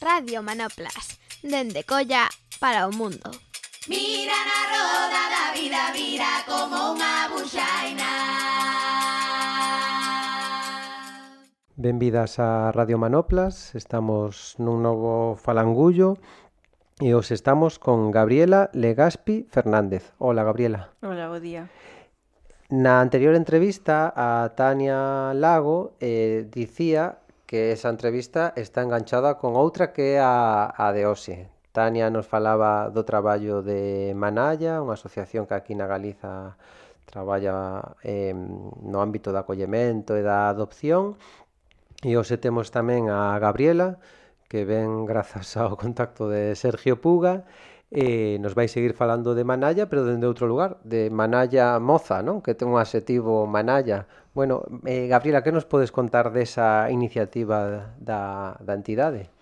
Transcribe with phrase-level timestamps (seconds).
[0.00, 2.28] Radio Manoplas, dende Colla
[2.60, 3.34] para o mundo.
[3.88, 8.10] Mira na roda da vida, vira como unha buxaina.
[11.74, 16.14] Benvidas a Radio Manoplas, estamos nun novo falangullo
[17.02, 20.14] e os estamos con Gabriela Legaspi Fernández.
[20.22, 20.94] Hola, Gabriela.
[21.02, 21.66] Hola, bo día.
[22.70, 29.96] Na anterior entrevista a Tania Lago eh, dicía que esa entrevista está enganchada con outra
[29.96, 31.48] que é a, a de Ose.
[31.72, 36.60] Tania nos falaba do traballo de Manalla, unha asociación que aquí na Galiza
[37.08, 41.16] traballa eh, no ámbito do acollemento e da adopción.
[42.04, 43.96] E hoxe temos tamén a Gabriela,
[44.52, 47.48] que ven grazas ao contacto de Sergio Puga,
[47.88, 52.44] e nos vai seguir falando de Manalla, pero dende outro lugar, de Manalla Moza, non?
[52.44, 54.04] Que ten un adxetivo Manalla.
[54.36, 59.32] Bueno, eh, Gabriela, que nos podes contar desa iniciativa da, da entidade?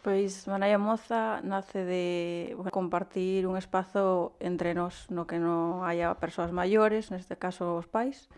[0.00, 2.04] Pois Manalla Moza nace de
[2.56, 7.84] bueno, compartir un espazo entre nós no que non haya persoas maiores, neste caso os
[7.84, 8.32] pais,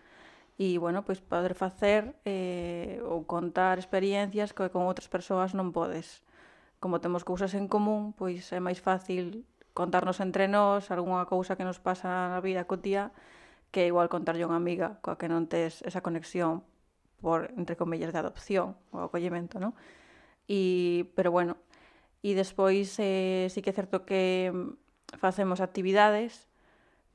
[0.59, 6.19] e, bueno, pois poder facer eh, ou contar experiencias que con outras persoas non podes
[6.83, 11.65] como temos cousas en común, pois é máis fácil contarnos entre nós algunha cousa que
[11.65, 13.11] nos pasa na vida cotía
[13.73, 16.61] que igual contarlle a unha amiga coa que non tes esa conexión
[17.23, 19.73] por, entre comillas, de adopción ou acollemento, non?
[20.45, 21.55] E, pero bueno,
[22.19, 24.51] e despois eh, sí que é certo que
[25.17, 26.51] facemos actividades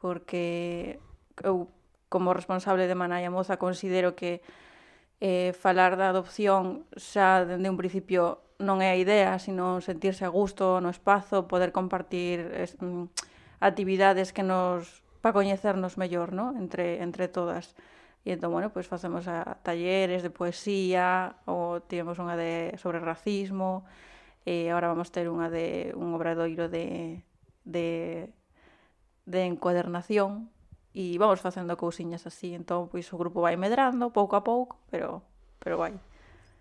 [0.00, 0.98] porque
[1.44, 1.68] eu
[2.08, 4.40] como responsable de Manaya Moza considero que
[5.20, 10.34] eh, falar da adopción xa dende un principio non é a idea, sino sentirse a
[10.34, 13.06] gusto no espazo, poder compartir es, mm,
[13.62, 16.54] actividades que nos para coñecernos mellor, ¿no?
[16.58, 17.74] entre, entre todas.
[18.26, 22.98] E entón, bueno, pois pues facemos a, talleres de poesía, ou tivemos unha de sobre
[22.98, 23.86] racismo,
[24.42, 27.22] e agora vamos ter unha de un obradoiro de,
[27.64, 28.28] de,
[29.24, 30.50] de encuadernación,
[30.92, 32.52] e vamos facendo cousiñas así.
[32.58, 35.22] Entón, pois o grupo vai medrando pouco a pouco, pero,
[35.62, 35.94] pero vai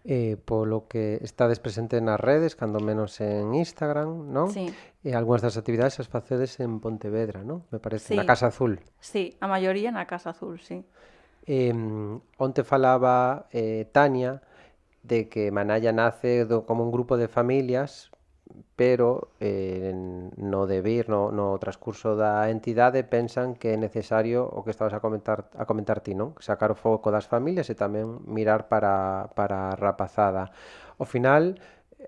[0.06, 4.52] eh, polo que estades presente nas redes, cando menos en Instagram, non?
[4.52, 4.70] Sí.
[5.02, 7.64] E algunhas das actividades as facedes en Pontevedra, non?
[7.72, 8.18] Me parece, sí.
[8.18, 8.84] na Casa Azul.
[9.00, 10.84] Sí, a maioría na Casa Azul, sí.
[11.48, 11.72] Eh,
[12.38, 14.44] onte falaba eh, Tania
[15.08, 18.12] de que Manaya nace do, como un grupo de familias
[18.78, 19.92] pero eh,
[20.38, 25.02] no debir, no, no transcurso da entidade pensan que é necesario o que estabas a
[25.02, 26.38] comentar a comentar ti, non?
[26.38, 30.54] Sacar o foco das familias e tamén mirar para, para a rapazada.
[31.02, 31.58] Ao final,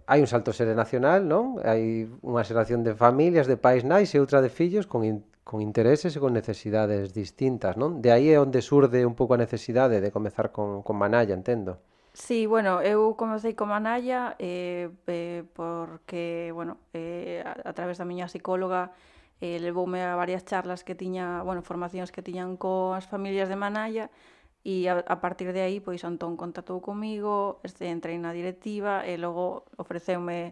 [0.05, 1.57] hai un salto xeracional, non?
[1.65, 5.65] Hai unha xeración de familias, de pais nais e outra de fillos con, in, con
[5.65, 7.97] intereses e con necesidades distintas, non?
[8.03, 11.81] De aí é onde surde un pouco a necesidade de comezar con, con Manalla, entendo.
[12.19, 18.05] Sí, bueno, eu comecei como anaya eh, eh, porque, bueno, eh, a, a través da
[18.05, 18.91] miña psicóloga
[19.39, 24.05] eh, levoume a varias charlas que tiña, bueno, formacións que tiñan coas familias de Manalla
[24.67, 29.15] e a, a partir de aí, pois, Antón contactou comigo, este, entrei na directiva e
[29.15, 30.51] logo ofreceume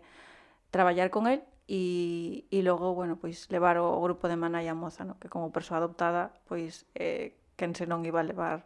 [0.71, 5.03] traballar con el e, e logo, bueno, pois, levar o, o grupo de Manalla Moza,
[5.03, 5.19] no?
[5.19, 8.63] que como persoa adoptada, pois, eh, quen se non iba a levar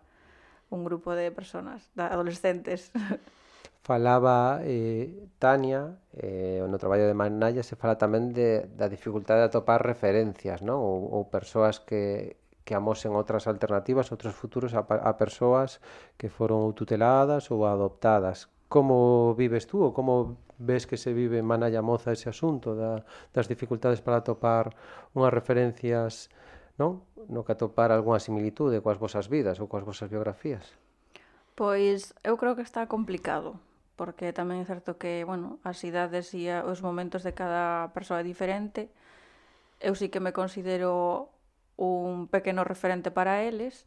[0.72, 2.92] un grupo de personas, de adolescentes.
[3.84, 9.50] Falaba eh, Tania, eh, no traballo de Manalla se fala tamén de, da dificultade de
[9.50, 10.78] atopar referencias, non?
[10.78, 15.82] Ou, ou persoas que, que amosen outras alternativas, outros futuros a, a persoas
[16.14, 18.54] que foron tuteladas ou adoptadas.
[18.70, 23.02] Como vives tú ou como ves que se vive en Manalla Moza ese asunto da,
[23.34, 24.78] das dificultades para atopar
[25.18, 26.30] unhas referencias
[26.82, 27.06] non?
[27.30, 30.66] No que atopar algunha similitude coas vosas vidas ou coas vosas biografías.
[31.54, 33.62] Pois eu creo que está complicado,
[33.94, 38.26] porque tamén é certo que, bueno, as idades e os momentos de cada persoa é
[38.26, 38.90] diferente.
[39.78, 41.30] Eu sí que me considero
[41.78, 43.86] un pequeno referente para eles,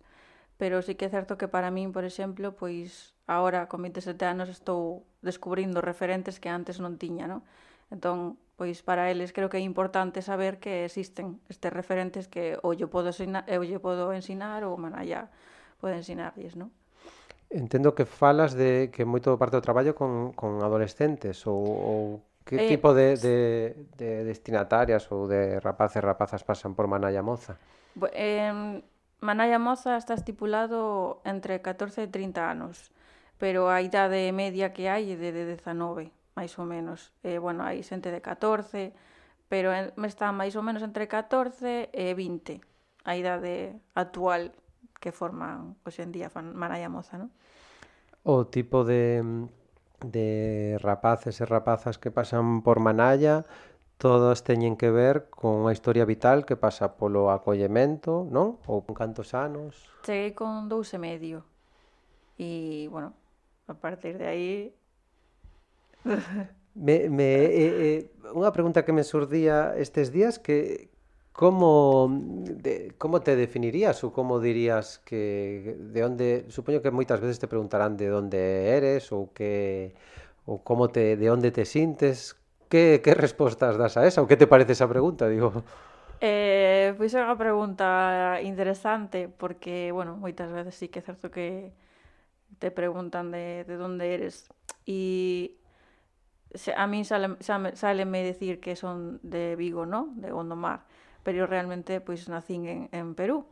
[0.54, 4.46] pero sí que é certo que para min, por exemplo, pois agora con 27 anos
[4.46, 7.42] estou descubrindo referentes que antes non tiña, non?
[7.90, 12.74] Entón, pois para eles creo que é importante saber que existen estes referentes que ou
[12.74, 15.26] lle podo ensinar, eu lle podo ensinar ou manalla
[15.82, 16.70] pode ensinarlles, non?
[17.50, 22.00] Entendo que falas de que moito parte do traballo con, con adolescentes ou, ou
[22.46, 23.36] que eh, tipo de, de,
[23.98, 27.58] de destinatarias ou de rapaces rapazas pasan por Manalla Moza?
[28.14, 28.80] Eh,
[29.18, 32.94] Manalla Moza está estipulado entre 14 e 30 anos,
[33.36, 37.14] pero a idade media que hai é de, de 19 máis ou menos.
[37.22, 38.92] Eh, bueno, hai xente de 14,
[39.48, 42.60] pero en, está máis ou menos entre 14 e 20,
[43.06, 44.54] a idade actual
[44.98, 47.30] que forman hoxendía Maraya Moza, non?
[48.24, 49.20] O tipo de,
[50.00, 53.44] de rapaces e rapazas que pasan por Manalla
[53.98, 58.58] todos teñen que ver con a historia vital que pasa polo acollemento, non?
[58.66, 59.86] Ou con cantos anos?
[60.02, 61.46] Cheguei con dous e medio.
[62.36, 63.14] E, bueno,
[63.70, 64.74] a partir de aí
[66.74, 70.90] me, me, eh, eh, unha pregunta que me surdía estes días que
[71.34, 77.42] como de, como te definirías ou como dirías que de onde supoño que moitas veces
[77.42, 79.98] te preguntarán de onde eres ou que
[80.46, 82.38] ou como te de onde te sintes.
[82.70, 84.22] Que, que respostas das a esa?
[84.22, 85.62] Ou que te parece esa pregunta digo?
[86.22, 91.74] Eh, pois é unha pregunta interesante porque, bueno, moitas veces sí que é certo que
[92.62, 94.46] te preguntan de, de onde eres
[94.86, 95.58] e
[96.76, 100.08] a mí sale, sale me decir que son de Vigo, ¿no?
[100.16, 100.86] De Gondomar,
[101.22, 103.46] pero eu realmente pois nacín en, en Perú.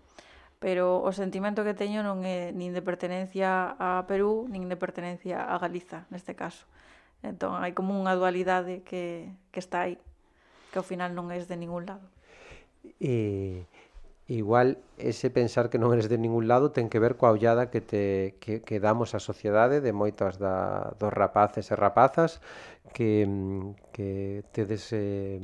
[0.62, 5.42] Pero o sentimento que teño non é nin de pertenencia a Perú, nin de pertenencia
[5.42, 6.70] a Galiza, neste caso.
[7.26, 9.98] Entón, hai como unha dualidade que, que está aí,
[10.70, 12.06] que ao final non é de ningún lado.
[13.02, 13.66] E,
[14.28, 17.82] Igual ese pensar que non eres de ningún lado ten que ver coa ollada que,
[17.82, 22.38] te, que, que damos á sociedade de moitas da, dos rapaces e rapazas
[22.94, 23.26] que,
[23.90, 25.42] que tedes eh,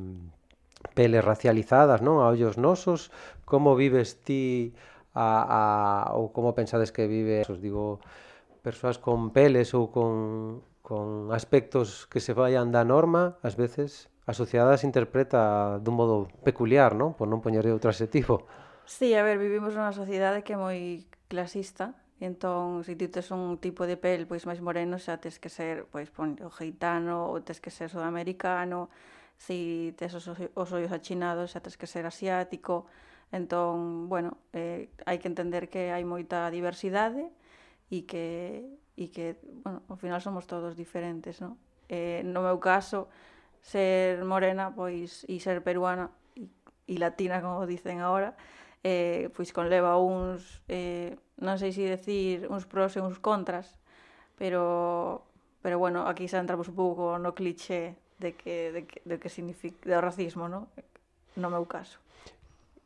[0.94, 3.10] peles racializadas non a ollos nosos
[3.42, 4.70] como vives ti
[5.10, 5.62] a, a,
[6.14, 7.98] ou como pensades que vive os digo
[8.62, 14.36] persoas con peles ou con, con aspectos que se vayan da norma ás veces a
[14.38, 16.14] sociedade se interpreta dun modo
[16.44, 17.16] peculiar, non?
[17.16, 18.44] Por non poñer outro adxetivo.
[18.88, 23.28] Sí, a ver, vivimos nunha sociedade que é moi clasista, e entón, se ti tes
[23.36, 27.28] un tipo de pel pois máis moreno, xa tes que ser pois pon, o geitano,
[27.28, 28.88] ou tes que ser sudamericano,
[29.36, 32.88] se tes os, os ollos achinados, xa tes que ser asiático,
[33.28, 37.28] entón, bueno, eh, hai que entender que hai moita diversidade
[37.92, 38.64] e que,
[38.96, 39.36] e que
[39.68, 41.60] bueno, ao final somos todos diferentes, non?
[41.92, 43.12] Eh, no meu caso,
[43.60, 46.08] ser morena pois e ser peruana
[46.40, 46.48] e,
[46.88, 48.32] e latina, como dicen agora,
[48.84, 53.78] eh, pois conleva uns, eh, non sei se decir, uns pros e uns contras,
[54.38, 55.26] pero,
[55.62, 59.28] pero bueno, aquí xa entramos un pouco no cliché de que, de que, de que
[59.30, 60.66] significa, do racismo, non?
[61.38, 62.02] No meu caso.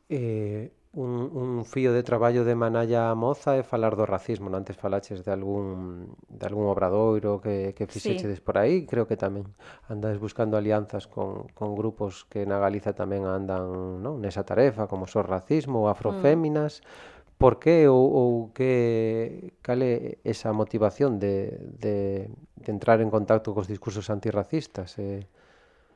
[0.09, 4.77] Eh, un, un fío de traballo de Manalla Moza é falar do racismo, non antes
[4.77, 8.45] falaches de algún de algún obradoiro que que fixechedes sí.
[8.45, 9.49] por aí, creo que tamén
[9.89, 15.09] andades buscando alianzas con con grupos que na Galiza tamén andan, non, nesa tarefa como
[15.09, 16.85] so racismo ou afroféminas.
[16.85, 17.13] Mm.
[17.41, 23.57] Por que ou, ou que cal é esa motivación de, de, de entrar en contacto
[23.57, 24.95] cos discursos antirracistas?
[25.01, 25.25] Eh?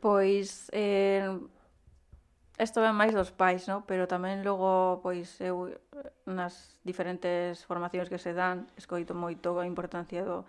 [0.02, 1.30] Pois eh,
[2.58, 3.86] Isto ven máis dos pais, no?
[3.86, 5.78] pero tamén logo pois eu
[6.26, 10.42] nas diferentes formacións que se dan escoito moito a importancia do,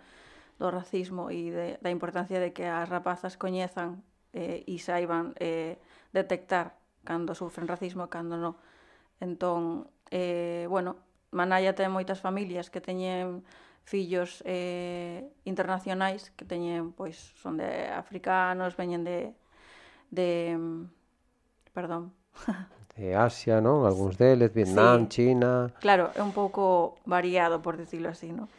[0.57, 4.01] do racismo e de, da importancia de que as rapazas coñezan
[4.33, 5.77] eh, e saiban eh,
[6.09, 6.73] detectar
[7.05, 8.57] cando sufren racismo e cando non.
[9.21, 10.97] Entón, eh, bueno,
[11.29, 13.45] Manaya ten moitas familias que teñen
[13.85, 19.37] fillos eh, internacionais que teñen, pois, son de africanos, veñen de,
[20.09, 20.98] de mm,
[21.73, 22.13] perdón.
[22.99, 23.87] De Asia, non?
[23.87, 25.23] Algúns deles, Vietnam, sí.
[25.23, 25.71] China...
[25.79, 28.51] Claro, é un pouco variado, por decirlo así, non?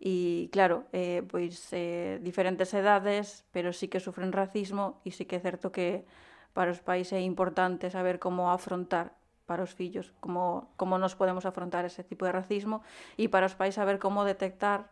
[0.00, 5.36] E claro, eh, pois eh, diferentes edades, pero sí que sufren racismo e sí que
[5.36, 6.04] é certo que
[6.52, 11.44] para os pais é importante saber como afrontar para os fillos, como, como nos podemos
[11.44, 12.80] afrontar ese tipo de racismo
[13.16, 14.88] e para os pais saber como detectar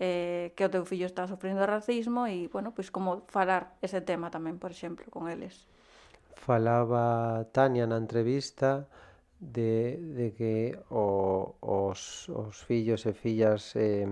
[0.00, 4.28] eh, que o teu fillo está sofrendo racismo e, bueno, pois como falar ese tema
[4.28, 5.64] tamén, por exemplo, con eles
[6.46, 8.86] falaba Tania na entrevista
[9.40, 14.06] de, de que o, os, os fillos e fillas eh,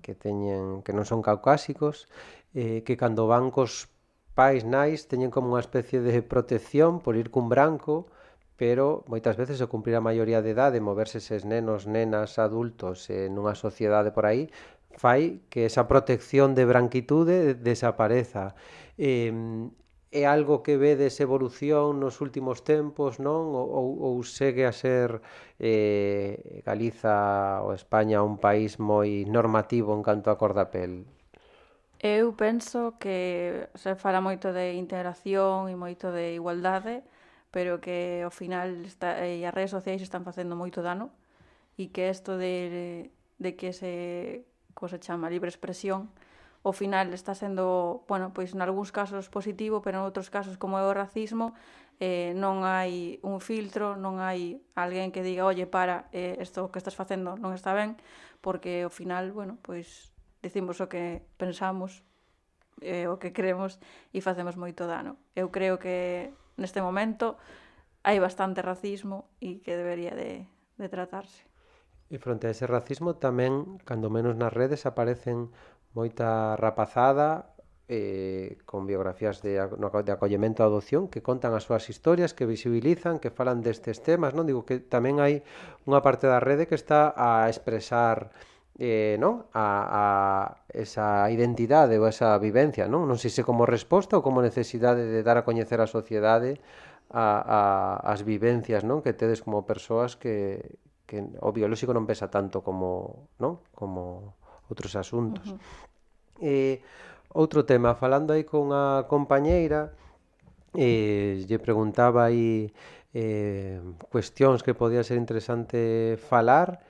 [0.00, 2.06] que teñen que non son caucásicos
[2.54, 3.90] eh, que cando van cos
[4.38, 8.08] pais nais teñen como unha especie de protección por ir cun branco
[8.54, 13.26] pero moitas veces o cumprir a maioría de idade moverse ses nenos, nenas, adultos eh,
[13.28, 14.48] nunha sociedade por aí
[14.96, 18.56] fai que esa protección de branquitude desapareza.
[18.98, 19.30] Eh,
[20.10, 23.52] é algo que vedes evolución nos últimos tempos, non?
[23.52, 25.20] Ou, ou segue a ser
[25.60, 31.04] eh, Galiza ou España un país moi normativo en canto a cordapel?
[32.00, 37.04] Eu penso que se fala moito de integración e moito de igualdade,
[37.50, 41.12] pero que ao final está, e as redes sociais están facendo moito dano
[41.76, 46.08] e que isto de, de que se, como se chama, libre expresión,
[46.62, 50.78] o final está sendo, bueno, pois en algúns casos positivo, pero en outros casos como
[50.78, 51.54] é o racismo,
[51.98, 56.78] eh, non hai un filtro, non hai alguén que diga, oye, para, eh, isto que
[56.78, 57.98] estás facendo non está ben,
[58.42, 62.06] porque ao final, bueno, pois decimos o que pensamos,
[62.82, 63.82] eh, o que creemos
[64.14, 65.18] e facemos moito dano.
[65.34, 67.38] Eu creo que neste momento
[68.06, 70.46] hai bastante racismo e que debería de,
[70.78, 71.46] de tratarse.
[72.08, 75.52] E fronte a ese racismo tamén, cando menos nas redes, aparecen
[75.98, 82.36] moita rapazada eh, con biografías de, de acollemento a adopción que contan as súas historias,
[82.36, 84.46] que visibilizan, que falan destes temas, non?
[84.46, 85.42] Digo que tamén hai
[85.88, 88.30] unha parte da rede que está a expresar
[88.78, 89.48] eh, non?
[89.56, 90.04] A, a
[90.70, 93.08] esa identidade ou esa vivencia, non?
[93.08, 96.60] Non sei se como resposta ou como necesidade de dar a coñecer a sociedade
[97.08, 97.60] a, a,
[98.12, 100.60] as vivencias non que tedes como persoas que,
[101.08, 104.36] que o biolóxico non pesa tanto como non como
[104.68, 105.48] outros asuntos.
[105.48, 105.87] Uh -huh
[106.40, 106.80] eh,
[107.34, 109.92] outro tema, falando aí con a compañeira,
[110.74, 112.72] eh, lle preguntaba aí
[113.14, 113.80] eh,
[114.10, 116.82] cuestións que podía ser interesante falar,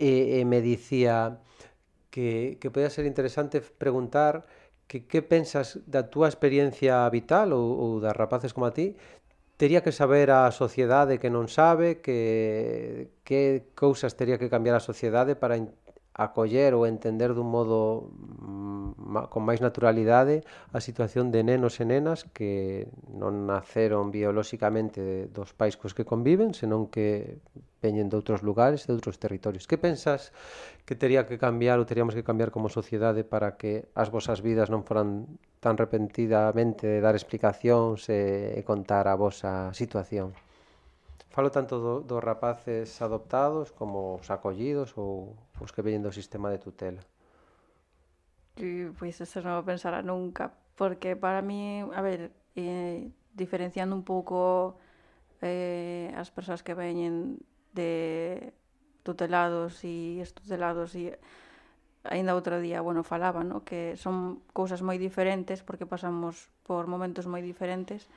[0.00, 1.38] e, e me dicía
[2.10, 4.46] que, que podía ser interesante preguntar
[4.88, 8.96] que que pensas da túa experiencia vital ou, ou das rapaces como a ti.
[9.60, 14.82] Tería que saber a sociedade que non sabe que que cousas tería que cambiar a
[14.82, 15.60] sociedade para
[16.16, 18.10] acoller ou entender dun modo
[19.10, 25.74] con máis naturalidade a situación de nenos e nenas que non naceron biolóxicamente dos pais
[25.74, 27.42] cos que conviven, senón que
[27.82, 29.66] veñen de outros lugares, de outros territorios.
[29.66, 30.30] Que pensas
[30.86, 34.70] que tería que cambiar ou teríamos que cambiar como sociedade para que as vosas vidas
[34.70, 35.26] non foran
[35.58, 40.36] tan repentidamente de dar explicacións e, e contar a vosa situación?
[41.30, 46.50] Falo tanto do, dos rapaces adoptados como os acollidos ou os que veñen do sistema
[46.50, 47.02] de tutela.
[48.56, 53.94] E, pois pues, eso non o pensara nunca, porque para mí, a ver, eh, diferenciando
[53.94, 54.78] un pouco
[55.40, 57.38] eh, as persoas que veñen
[57.72, 58.52] de
[59.02, 61.16] tutelados e estutelados e
[62.04, 63.64] aínda outro día, bueno, falaba, no?
[63.64, 68.08] que son cousas moi diferentes porque pasamos por momentos moi diferentes,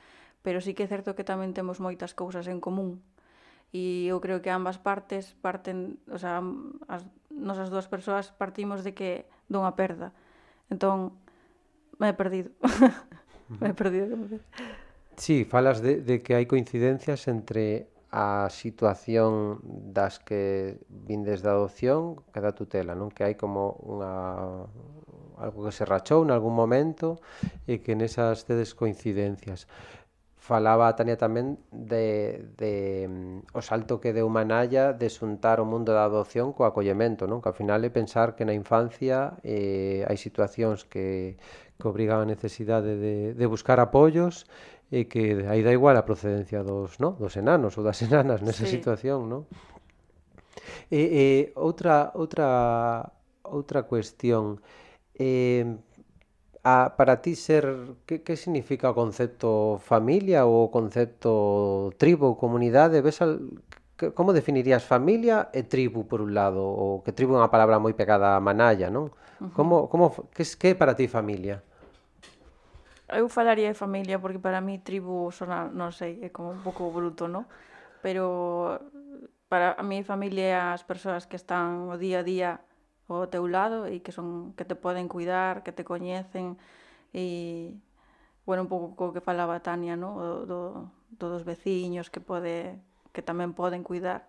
[0.44, 3.04] pero sí que é certo que tamén temos moitas cousas en común.
[3.74, 6.40] E eu creo que ambas partes parten, o sea,
[6.88, 10.14] as nosas dúas persoas partimos de que dunha perda.
[10.70, 11.14] Entón,
[12.00, 12.52] me he perdido.
[13.60, 14.16] me he perdido.
[15.18, 19.58] Sí, falas de, de que hai coincidencias entre a situación
[19.90, 23.10] das que vindes da adopción que da tutela, non?
[23.10, 24.70] Que hai como unha
[25.42, 27.18] algo que se rachou en algún momento
[27.66, 29.66] e que nesas tedes coincidencias
[30.44, 35.66] falaba a Tania tamén de, de mm, o salto que deu Manalla de xuntar o
[35.66, 37.40] mundo da adopción co acollemento, non?
[37.40, 41.40] Que ao final é pensar que na infancia eh, hai situacións que,
[41.80, 44.44] que obrigan a necesidade de, de buscar apoios
[44.92, 47.16] e que aí da igual a procedencia dos, no?
[47.16, 48.84] dos enanos ou das enanas nesa sí.
[48.84, 49.48] situación, non?
[50.92, 53.16] E, e outra outra
[53.48, 54.60] outra cuestión
[55.16, 55.64] eh
[56.64, 57.68] a, para ti ser,
[58.08, 63.04] que, que significa o concepto familia ou o concepto tribo, comunidade?
[63.04, 63.60] Ves al,
[64.00, 66.64] que, como definirías familia e tribu por un lado?
[66.64, 69.12] O que tribu é unha palabra moi pegada a manalla, non?
[69.12, 69.52] Uh -huh.
[69.52, 71.60] Como, como, que, que é para ti familia?
[73.12, 76.88] Eu falaría de familia porque para mí tribu sona, non sei, é como un pouco
[76.96, 77.44] bruto, non?
[78.00, 78.80] Pero
[79.52, 82.50] para a mi familia as persoas que están o día a día
[83.12, 86.56] ao teu lado e que son que te poden cuidar, que te coñecen
[87.14, 87.76] e
[88.46, 90.16] bueno, un pouco co que falaba Tania, no?
[90.20, 90.60] O, do,
[91.16, 92.80] do dos veciños que pode
[93.16, 94.28] que tamén poden cuidar.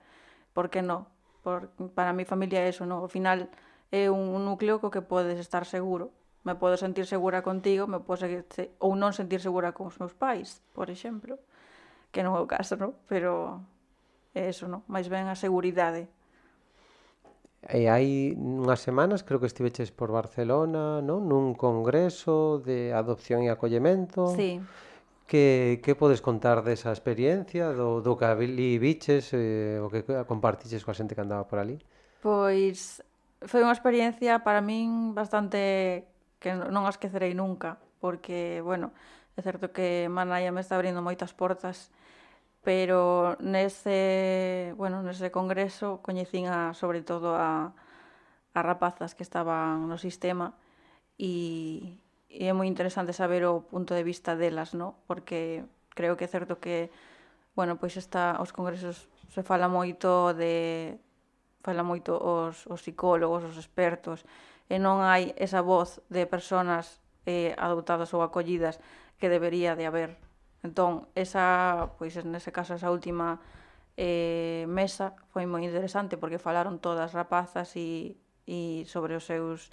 [0.54, 1.09] Por que non?
[1.43, 3.02] Por, para mi familia é eso, no?
[3.02, 3.50] Ao final
[3.90, 6.14] é un, un núcleo co que podes estar seguro.
[6.45, 8.45] Me podo sentir segura contigo, me podo seguir,
[8.78, 11.40] ou non sentir segura con os meus pais, por exemplo.
[12.14, 12.95] Que non é o caso, no?
[13.11, 13.64] Pero
[14.35, 14.87] é eso, no?
[14.87, 16.07] Mais ben a seguridade
[17.64, 21.25] E hai unhas semanas, creo que estiveches por Barcelona, non?
[21.25, 24.28] Nun congreso de adopción e acollemento.
[24.37, 24.61] Sí.
[25.25, 30.85] Que, que podes contar desa experiencia, do, do que ali biches eh, o que compartiches
[30.85, 31.80] coa xente que andaba por ali?
[32.21, 33.00] Pois
[33.49, 36.04] foi unha experiencia para min bastante
[36.44, 38.92] que non a esquecerei nunca, porque, bueno,
[39.33, 41.88] é certo que Manaya me está abrindo moitas portas,
[42.64, 47.76] pero nese, bueno, nese congreso coñecín a, sobre todo a,
[48.56, 50.56] a rapazas que estaban no sistema
[51.21, 52.00] e,
[52.33, 54.97] e é moi interesante saber o punto de vista delas, no?
[55.04, 56.88] porque creo que é certo que
[57.54, 60.97] bueno, pois está os congresos se fala moito de
[61.62, 64.25] fala moito os, os psicólogos, os expertos,
[64.73, 68.80] e non hai esa voz de personas eh, adoptadas ou acollidas
[69.21, 70.16] que debería de haber
[70.64, 73.37] Entón, esa, pois nese caso esa última
[74.00, 78.16] eh, mesa foi moi interesante porque falaron todas rapazas e,
[78.49, 79.68] e sobre os seus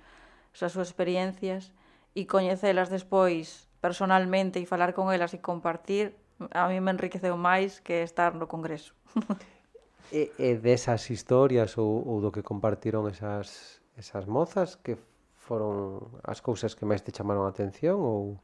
[0.52, 1.72] as súas experiencias
[2.12, 6.12] e coñecelas despois personalmente e falar con elas e compartir
[6.52, 8.92] a mí me enriqueceu máis que estar no congreso.
[10.12, 15.00] e, e desas historias ou, ou do que compartiron esas, esas mozas que
[15.40, 18.44] foron as cousas que máis te chamaron a atención ou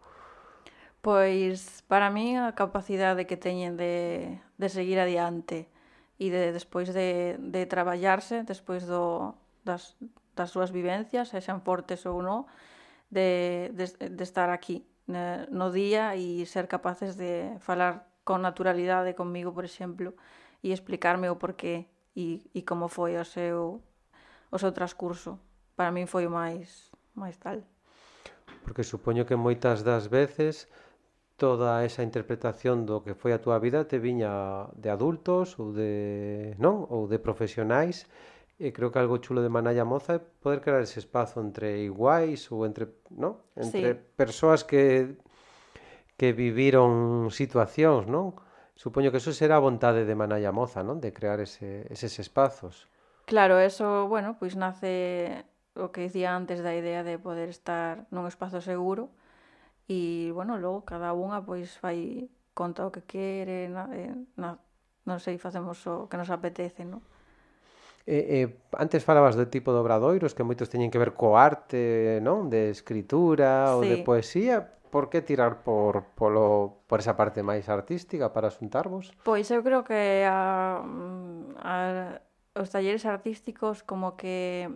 [1.08, 5.72] Pois para mí a capacidade que teñen de, de seguir adiante
[6.20, 9.32] e de despois de, de traballarse, despois do,
[9.64, 9.96] das,
[10.36, 12.44] das súas vivencias, sexan sean fortes ou non,
[13.08, 19.56] de, de, de estar aquí no día e ser capaces de falar con naturalidade comigo,
[19.56, 20.12] por exemplo,
[20.60, 21.88] e explicarme o porqué
[22.20, 23.80] e, e como foi o seu,
[24.52, 25.40] o seu transcurso.
[25.80, 27.64] Para min foi o máis, máis tal.
[28.68, 30.68] Porque supoño que moitas das veces
[31.38, 36.58] toda esa interpretación do que foi a túa vida te viña de adultos ou de,
[36.58, 38.10] non, ou de profesionais
[38.58, 42.50] e creo que algo chulo de Manalla Moza é poder crear ese espazo entre iguais
[42.50, 43.38] ou entre, non?
[43.54, 44.18] Entre sí.
[44.18, 45.16] persoas que
[46.18, 48.34] que viviron situacións, non?
[48.74, 50.98] Supoño que eso será a vontade de Manalla Moza, non?
[50.98, 52.90] De crear ese, eses espazos.
[53.30, 55.46] Claro, eso, bueno, pois nace
[55.78, 59.27] o que dicía antes da idea de poder estar nun espazo seguro, uh
[59.88, 64.60] e, bueno, logo cada unha pois fai conta o que quere, na, eh, na,
[65.08, 67.00] non sei, facemos o que nos apetece, non?
[68.08, 68.48] Eh, eh,
[68.80, 72.48] antes falabas do tipo de obradoiros que moitos teñen que ver co arte, non?
[72.48, 73.76] De escritura sí.
[73.76, 74.56] ou de poesía,
[74.90, 79.12] por que tirar por, polo, por esa parte máis artística para asuntarvos?
[79.28, 80.84] Pois eu creo que a,
[81.64, 81.76] a,
[82.56, 84.72] os talleres artísticos como que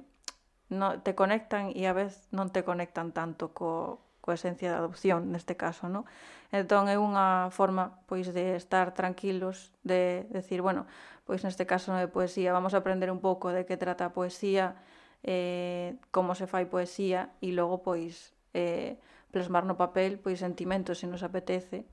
[0.67, 5.33] no, te conectan e a vez non te conectan tanto co, coa esencia da adopción
[5.33, 6.05] neste caso, no?
[6.53, 10.85] Entón é unha forma pois de estar tranquilos, de decir, bueno,
[11.25, 14.15] pois neste caso non é poesía, vamos a aprender un pouco de que trata a
[14.15, 14.79] poesía,
[15.25, 19.01] eh, como se fai poesía e logo pois eh,
[19.33, 21.83] plasmar no papel pois sentimentos se nos apetece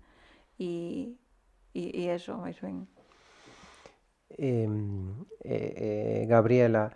[0.60, 1.16] e
[1.74, 2.88] e, e eso, máis ben.
[4.34, 4.68] Eh,
[5.44, 6.92] eh, Gabriela,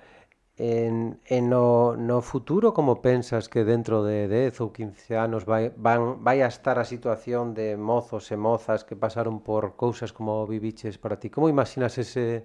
[0.58, 5.72] En, en no, no futuro, como pensas que dentro de 10 ou 15 anos vai,
[5.80, 10.44] van, vai a estar a situación de mozos e mozas que pasaron por cousas como
[10.44, 11.32] viviches para ti?
[11.32, 12.44] Como imaginas ese,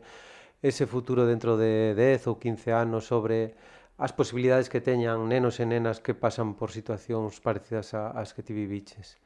[0.63, 3.59] ese futuro dentro de 10 ou 15 anos sobre
[3.99, 8.55] as posibilidades que teñan nenos e nenas que pasan por situacións parecidas ás que ti
[8.55, 9.19] viviches?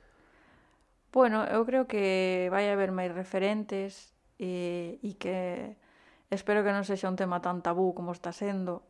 [1.12, 5.76] Bueno, eu creo que vai haber máis referentes e, e que
[6.32, 8.88] Espero que non sexa un tema tan tabú como está sendo.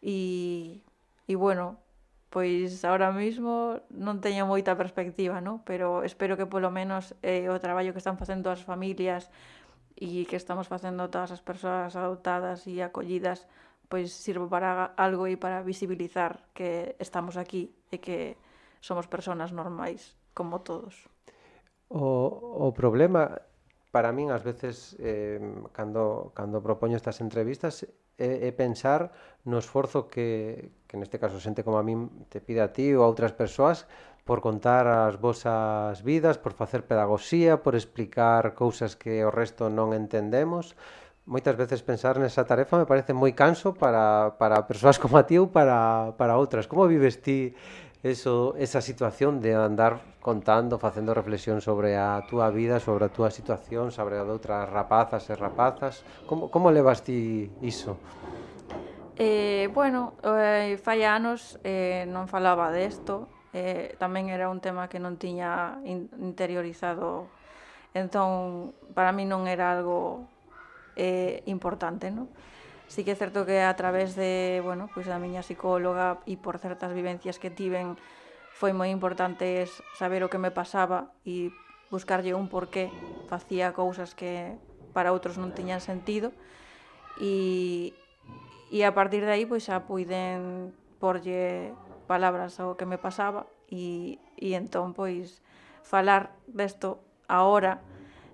[0.00, 0.80] E,
[1.28, 1.76] e bueno,
[2.32, 5.62] pois ahora mismo non teño moita perspectiva, no?
[5.62, 9.30] pero espero que polo menos eh, o traballo que están facendo as familias
[9.94, 13.46] e que estamos facendo todas as persoas adoptadas e acollidas
[13.86, 18.34] pois sirvo para algo e para visibilizar que estamos aquí e que
[18.82, 21.06] somos persoas normais como todos.
[21.86, 23.38] O, o problema
[23.94, 25.38] para min ás veces eh,
[25.70, 27.86] cando, cando propoño estas entrevistas
[28.18, 29.14] é, é pensar
[29.46, 33.06] no esforzo que, que neste caso xente como a min te pide a ti ou
[33.06, 33.86] a outras persoas
[34.26, 39.94] por contar as vosas vidas, por facer pedagogía, por explicar cousas que o resto non
[39.94, 40.74] entendemos.
[41.30, 45.38] Moitas veces pensar nesa tarefa me parece moi canso para, para persoas como a ti
[45.38, 46.66] ou para, para outras.
[46.66, 47.54] Como vives ti
[48.04, 53.32] eso, esa situación de andar contando, facendo reflexión sobre a túa vida, sobre a túa
[53.32, 56.04] situación, sobre a de outras rapazas e rapazas.
[56.28, 57.96] Como, como levas ti iso?
[59.16, 63.24] Eh, bueno, eh, fai anos eh, non falaba desto,
[63.56, 67.24] eh, tamén era un tema que non tiña in interiorizado,
[67.96, 70.28] entón para mí non era algo
[70.92, 72.28] eh, importante, non?
[72.94, 76.62] sí que é certo que a través de, bueno, pois da miña psicóloga e por
[76.62, 77.98] certas vivencias que tiven
[78.54, 79.66] foi moi importante
[79.98, 81.50] saber o que me pasaba e
[81.90, 82.94] buscarlle un porqué.
[83.26, 84.54] Facía cousas que
[84.94, 86.30] para outros non tiñan sentido
[87.18, 87.90] e,
[88.70, 90.70] e a partir de aí pois xa puiden
[91.02, 91.74] porlle
[92.06, 95.42] palabras ao que me pasaba e, e entón pois
[95.82, 97.82] falar desto agora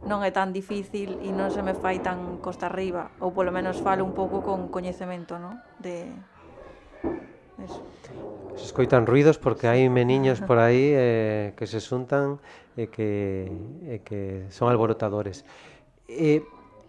[0.07, 3.81] non é tan difícil e non se me fai tan costa arriba, ou polo menos
[3.85, 5.61] falo un pouco con coñecemento, non?
[5.77, 6.09] De
[7.61, 7.85] Eso.
[8.57, 12.41] Se escoitan ruidos porque hai meniños por aí eh, que se xuntan
[12.77, 13.53] e que,
[13.85, 15.45] e que son alborotadores.
[16.09, 16.41] E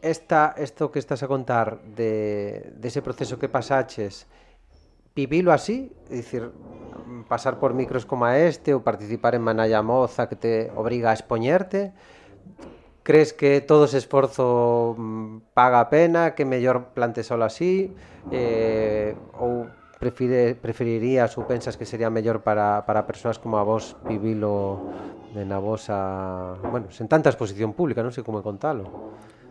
[0.02, 4.26] esta, esto que estás a contar de, de ese proceso que pasaches,
[5.13, 6.50] vivilo así, é dicir,
[7.28, 11.15] pasar por micros como a este ou participar en Manalla Moza que te obriga a
[11.15, 11.91] expoñerte,
[13.03, 17.89] Crees que todo ese esforzo mm, paga a pena, que mellor plante solo así?
[18.29, 19.65] Eh, ou
[19.97, 24.85] prefire, preferirías ou pensas que sería mellor para, para persoas como a vos vivilo
[25.33, 26.57] de na vosa...
[26.61, 28.85] Bueno, sen tanta exposición pública, non sei como contalo.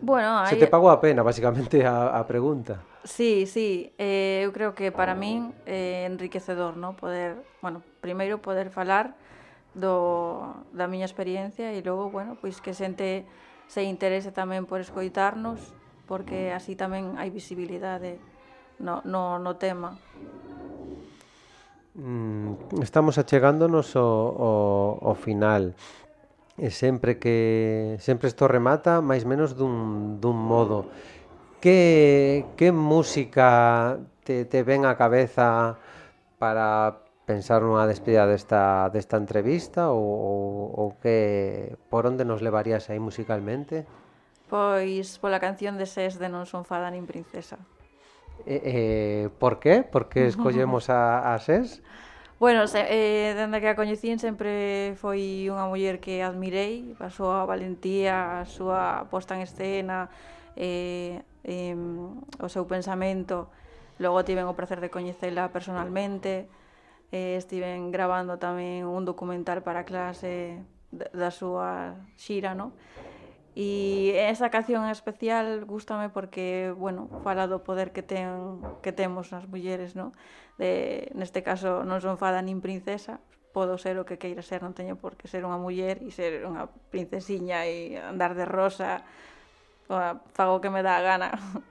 [0.01, 2.83] Bueno, Se Se te pagou a pena, basicamente, a, a pregunta.
[3.03, 6.95] Sí, sí, eh, eu creo que para min é eh, enriquecedor, ¿no?
[6.95, 9.13] Poder, bueno, primeiro poder falar
[9.73, 13.23] do, da miña experiencia e logo, bueno, pois que xente
[13.71, 15.71] se interese tamén por escoitarnos,
[16.05, 18.19] porque así tamén hai visibilidade
[18.83, 19.95] no, no, no tema.
[21.95, 25.71] Mm, estamos achegándonos ao, ao, ao final.
[26.59, 30.91] E sempre que sempre isto remata máis menos dun, dun modo.
[31.63, 35.79] Que, que música te, te ven á cabeza
[36.35, 40.39] para pensar nunha despedida desta, desta entrevista ou, ou,
[40.75, 43.85] ou que por onde nos levarías aí musicalmente?
[44.51, 47.61] Pois pola canción de SES de Non son fada nin princesa.
[48.43, 49.85] Eh, eh, por qué?
[49.85, 51.79] Por que escollemos a, a SES?
[52.41, 57.45] Bueno, se, eh, dende que a coñecín sempre foi unha muller que admirei, a súa
[57.45, 60.09] valentía, a súa posta en escena,
[60.57, 61.77] eh, eh,
[62.41, 63.45] o seu pensamento.
[64.01, 66.49] Logo tiven o placer de coñecela personalmente,
[67.11, 72.75] eh, estiven grabando tamén un documental para clase da súa xira, no?
[73.51, 79.43] E esa canción especial gustame porque, bueno, fala do poder que ten que temos nas
[79.51, 80.15] mulleres, no?
[80.55, 83.19] De, neste caso non son fada nin princesa,
[83.51, 86.47] podo ser o que queira ser, non teño por que ser unha muller e ser
[86.47, 89.03] unha princesiña e andar de rosa,
[90.31, 91.29] fago o que me dá a gana.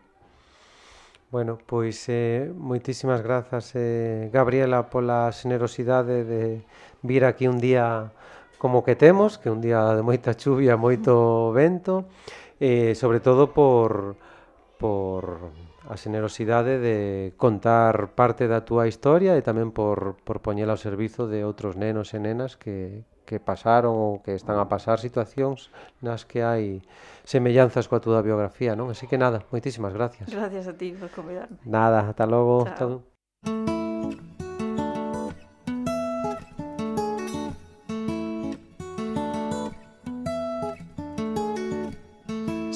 [1.31, 6.67] Bueno, pois eh, moitísimas grazas eh, Gabriela pola xenerosidade de
[7.07, 8.11] vir aquí un día
[8.59, 12.11] como que temos, que un día de moita chuvia, moito vento,
[12.59, 14.19] eh, sobre todo por
[14.83, 15.55] por
[15.91, 21.27] a xenerosidade de contar parte da túa historia e tamén por, por poñela ao servizo
[21.27, 26.23] de outros nenos e nenas que, que pasaron ou que están a pasar situacións nas
[26.23, 26.79] que hai
[27.27, 28.95] semellanzas coa túa biografía, non?
[28.95, 30.31] Así que nada, moitísimas gracias.
[30.31, 31.59] Gracias a ti por convidarme.
[31.67, 32.71] Nada, ata logo.
[32.71, 33.03] Chao.
[33.43, 33.70] Chao.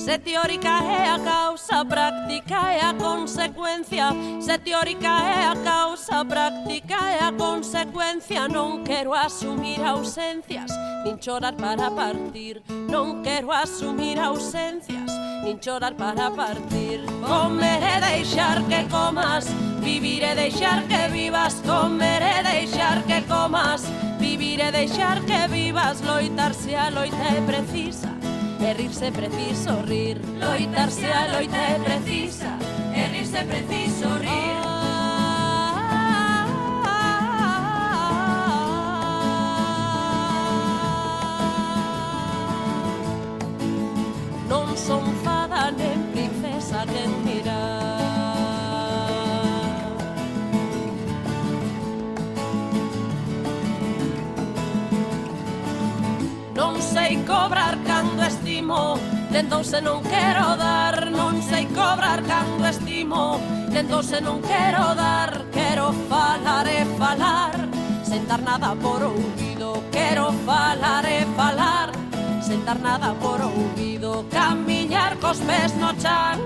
[0.05, 4.11] Se teórica é a causa, práctica é a consecuencia.
[4.39, 8.47] Se teórica é a causa, práctica é a consecuencia.
[8.47, 10.69] Non quero asumir ausencias,
[11.09, 12.61] nin chorar para partir.
[12.69, 15.09] Non quero asumir ausencias,
[15.41, 17.01] nin chorar para partir.
[17.25, 19.49] Comer e deixar que comas,
[19.81, 21.65] vivir e deixar que vivas.
[21.65, 23.89] Comer e deixar que comas,
[24.21, 26.05] vivir e deixar que vivas.
[26.05, 28.24] Loitar se a loita é precisa
[28.65, 30.19] E rirse preciso rir.
[30.41, 32.57] Loitarse a loita é precisa
[32.95, 34.65] E rirse preciso rir.
[44.49, 47.74] Non son fada nem princesa nem mirar.
[59.45, 63.37] Entón se non quero dar, non sei cobrar canto estimo
[63.75, 67.53] Entón se non quero dar, quero falar e falar.
[68.03, 71.91] Sentar nada por ouvido, quero falar e falar.
[72.41, 76.39] Sentar nada por ouvido, camiñar cos pés no chan.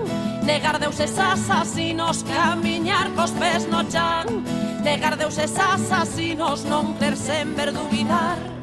[0.43, 4.43] Negar deuses asasinos, camiñar cos pés no chan.
[4.83, 8.58] Negar deuses asasinos, non crer sen ver duvidar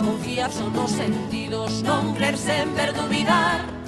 [0.00, 3.79] Confiar son os sentidos, non crer sen ver dubidar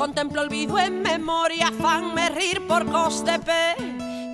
[0.00, 3.76] Contemplo olvido en memoria, fanme rir por cos de pé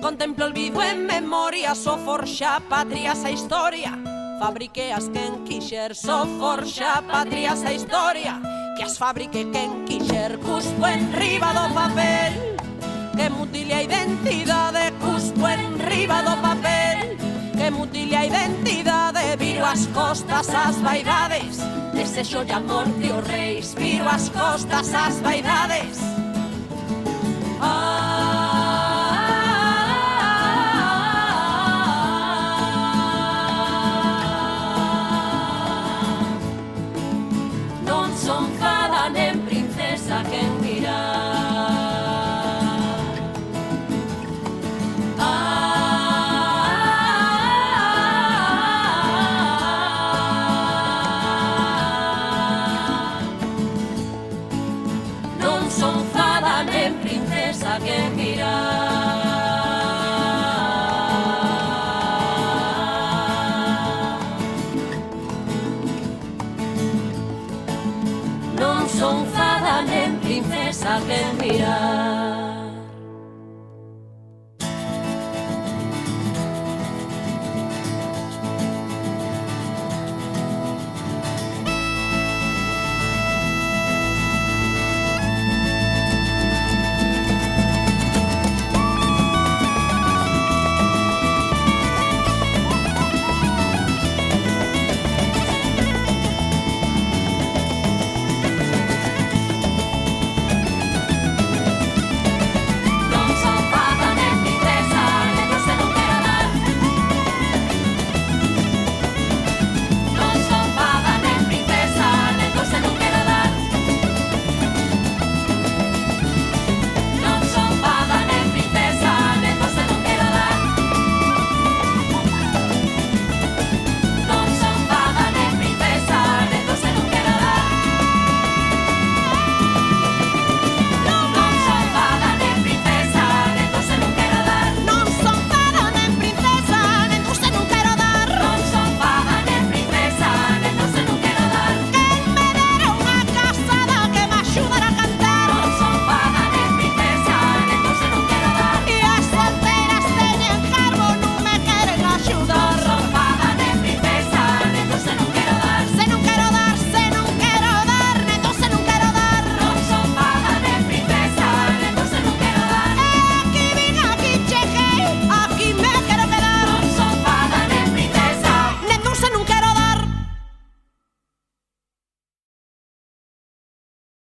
[0.01, 3.91] Contemplo olvido en memoria, so forxa patria sa historia.
[4.39, 8.39] Fabrique as quen quixer, so forxa patria sa historia.
[8.77, 12.55] Que as fabrique quen quixer, cuspo en riba do papel.
[13.17, 17.06] Que mutile a identidade, cuspo en riba do papel
[17.67, 21.57] se mutile a identidade Viro as costas as vaidades.
[21.93, 26.26] Desexo de amor de os reis Viro as costas as vaidades.